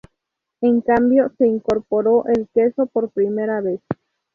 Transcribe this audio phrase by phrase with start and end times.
[0.61, 3.81] En cambio, se incorporó el queso por primera vez.